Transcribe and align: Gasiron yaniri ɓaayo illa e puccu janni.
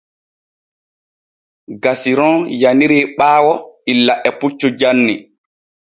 Gasiron 1.83 2.37
yaniri 2.61 2.99
ɓaayo 3.17 3.53
illa 3.91 4.13
e 4.27 4.29
puccu 4.39 4.67
janni. 4.79 5.15